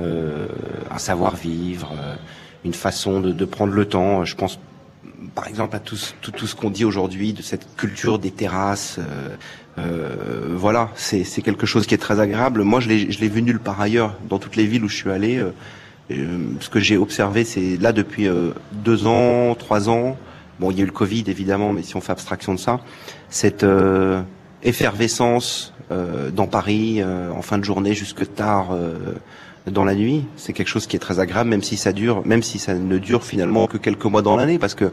[0.00, 1.92] un savoir-vivre,
[2.64, 4.24] une façon de, de, prendre le temps.
[4.24, 4.58] Je pense
[5.34, 8.98] par exemple à tout, tout, tout ce qu'on dit aujourd'hui de cette culture des terrasses.
[8.98, 9.36] Euh,
[9.78, 12.62] euh, voilà, c'est quelque chose qui est très agréable.
[12.62, 15.38] Moi, je l'ai vu nulle part ailleurs, dans toutes les villes où je suis allé.
[15.38, 15.52] Euh,
[16.10, 20.16] euh ce que j'ai observé, c'est là depuis euh, deux ans, trois ans.
[20.60, 22.80] Bon, il y a eu le Covid évidemment, mais si on fait abstraction de ça,
[23.30, 23.66] cette
[24.62, 28.76] effervescence dans Paris en fin de journée jusque tard
[29.70, 32.42] dans la nuit, c'est quelque chose qui est très agréable, même si ça dure, même
[32.42, 34.90] si ça ne dure finalement que quelques mois dans l'année, parce que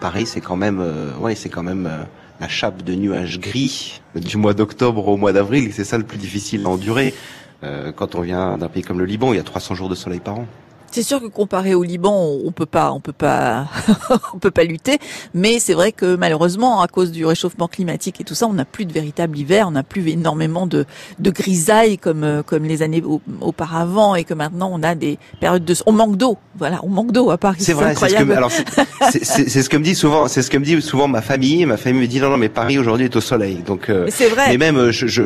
[0.00, 2.02] Paris, c'est quand même, euh, c'est quand même euh,
[2.40, 5.70] la chape de nuages gris du mois d'octobre au mois d'avril.
[5.72, 7.14] C'est ça le plus difficile à endurer.
[7.62, 9.94] Euh, quand on vient d'un pays comme le Liban, il y a 300 jours de
[9.94, 10.46] soleil par an.
[10.92, 13.66] C'est sûr que comparé au Liban, on peut pas, on peut pas,
[14.34, 14.98] on peut pas lutter.
[15.32, 18.66] Mais c'est vrai que malheureusement, à cause du réchauffement climatique et tout ça, on n'a
[18.66, 20.84] plus de véritable hiver, on n'a plus énormément de,
[21.18, 23.02] de grisailles comme euh, comme les années
[23.40, 26.36] auparavant, et que maintenant on a des périodes de, on manque d'eau.
[26.58, 27.60] Voilà, on manque d'eau à Paris.
[27.60, 30.58] C'est vrai, c'est ce que, alors c'est ce que me dit souvent, c'est ce que
[30.58, 31.64] me dit souvent ma famille.
[31.64, 33.62] Ma famille me dit non non mais Paris aujourd'hui est au soleil.
[33.66, 34.48] Donc euh, c'est vrai.
[34.50, 35.22] Mais même euh, je, je,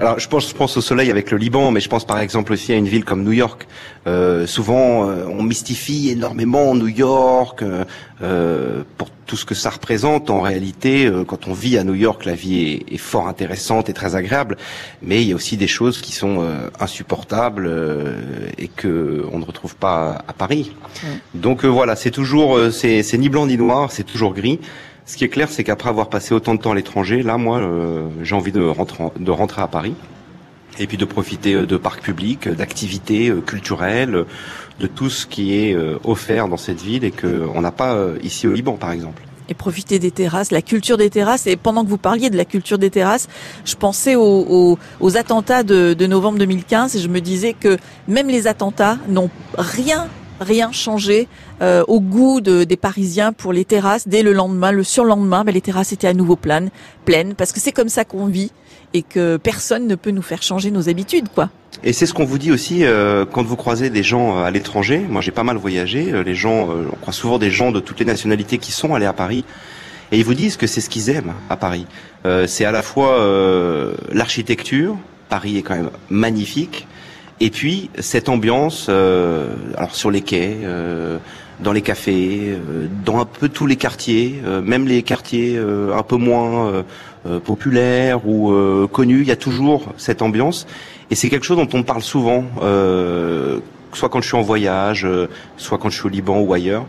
[0.00, 2.52] alors je pense je pense au soleil avec le Liban, mais je pense par exemple
[2.52, 3.68] aussi à une ville comme New York.
[4.06, 7.64] Euh, souvent souvent, on mystifie énormément New York
[8.96, 10.30] pour tout ce que ça représente.
[10.30, 13.92] En réalité, quand on vit à New York, la vie est, est, fort intéressante et
[13.92, 14.56] très agréable,
[15.02, 16.46] mais il y a aussi des choses qui sont
[16.78, 17.70] insupportables
[18.58, 20.72] et que on ne retrouve pas à Paris.
[21.34, 24.60] Donc voilà, c'est toujours, c'est ni blanc ni noir, c'est toujours gris.
[25.06, 27.58] Ce qui est clair, c'est qu'après avoir passé autant de temps à l'étranger, là, moi,
[27.58, 29.94] euh, j'ai envie de rentrer, de rentrer à Paris
[30.78, 34.24] et puis de profiter euh, de parcs publics, d'activités euh, culturelles,
[34.80, 38.52] de tout ce qui est offert dans cette ville et qu'on n'a pas ici au
[38.52, 41.46] Liban, par exemple et profiter des terrasses, la culture des terrasses.
[41.46, 43.28] Et pendant que vous parliez de la culture des terrasses,
[43.64, 47.76] je pensais aux, aux attentats de, de, novembre 2015 et je me disais que
[48.08, 50.08] même les attentats n'ont rien
[50.40, 51.28] rien changé
[51.62, 54.08] euh, au goût de, des Parisiens pour les terrasses.
[54.08, 56.70] Dès le lendemain, le surlendemain, ben, les terrasses étaient à nouveau pleines,
[57.04, 58.50] pleines, parce que c'est comme ça qu'on vit
[58.94, 61.50] et que personne ne peut nous faire changer nos habitudes, quoi.
[61.82, 64.50] Et c'est ce qu'on vous dit aussi euh, quand vous croisez des gens euh, à
[64.50, 65.04] l'étranger.
[65.06, 66.10] Moi, j'ai pas mal voyagé.
[66.24, 69.12] Les gens, on croise souvent des gens de toutes les nationalités qui sont allés à
[69.12, 69.44] Paris.
[70.12, 71.86] Et ils vous disent que c'est ce qu'ils aiment à Paris.
[72.46, 73.18] c'est à la fois
[74.12, 74.96] l'architecture.
[75.28, 76.86] Paris est quand même magnifique.
[77.40, 81.18] Et puis cette ambiance, euh, alors sur les quais, euh,
[81.60, 86.16] dans les cafés, euh, dans un peu tous les quartiers, même les quartiers un peu
[86.16, 86.84] moins
[87.44, 88.52] populaires ou
[88.88, 90.66] connus, il y a toujours cette ambiance.
[91.10, 92.44] Et c'est quelque chose dont on parle souvent,
[93.92, 95.06] soit quand je suis en voyage,
[95.56, 96.86] soit quand je suis au Liban ou ailleurs.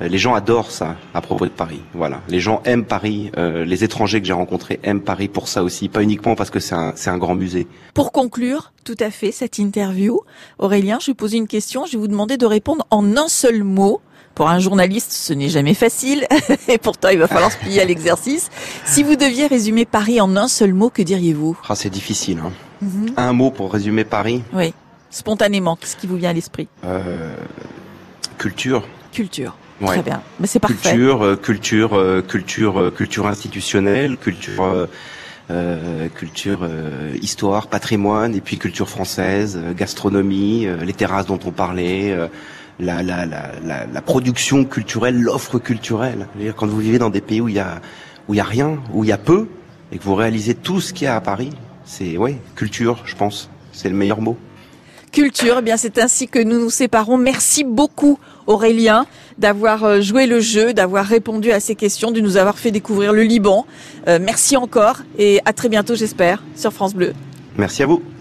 [0.00, 1.80] Euh, les gens adorent ça à propos de Paris.
[1.94, 3.30] Voilà, les gens aiment Paris.
[3.36, 6.60] Euh, les étrangers que j'ai rencontrés aiment Paris pour ça aussi, pas uniquement parce que
[6.60, 7.66] c'est un, un grand musée.
[7.94, 10.20] Pour conclure, tout à fait cette interview,
[10.58, 11.86] Aurélien, je vais poser une question.
[11.86, 14.00] Je vais vous demander de répondre en un seul mot.
[14.38, 16.24] Pour un journaliste, ce n'est jamais facile,
[16.68, 18.50] et pourtant il va falloir se plier à l'exercice.
[18.84, 21.58] Si vous deviez résumer Paris en un seul mot, que diriez-vous?
[21.68, 22.38] Ah, C'est difficile.
[22.46, 22.52] Hein.
[22.80, 23.14] Mhm.
[23.16, 24.44] Un mot pour résumer Paris?
[24.52, 24.72] Oui,
[25.10, 26.68] spontanément, qu'est-ce qui vous vient à l'esprit?
[26.84, 27.34] Euh,
[28.38, 28.86] Culture.
[29.10, 29.56] Culture.
[29.84, 30.90] Très bien, mais c'est parfait.
[30.90, 34.86] Culture, euh, culture, euh, culture, euh, culture institutionnelle, culture,
[36.14, 36.60] culture,
[37.20, 42.14] histoire, patrimoine, et puis culture française, gastronomie, les terrasses dont on parlait.
[42.80, 43.50] La, la, la,
[43.92, 46.28] la, production culturelle, l'offre culturelle.
[46.56, 47.80] Quand vous vivez dans des pays où il y a
[48.28, 49.48] où il y a rien, où il y a peu,
[49.90, 51.50] et que vous réalisez tout ce qu'il y a à Paris,
[51.84, 54.36] c'est ouais, culture, je pense, c'est le meilleur mot
[55.10, 55.56] culture.
[55.58, 57.16] Eh bien, c'est ainsi que nous nous séparons.
[57.16, 59.06] Merci beaucoup, Aurélien,
[59.38, 63.12] d'avoir euh, joué le jeu, d'avoir répondu à ces questions, de nous avoir fait découvrir
[63.12, 63.66] le Liban.
[64.06, 67.14] Euh, merci encore et à très bientôt, j'espère, sur France Bleu.
[67.56, 68.02] Merci à vous.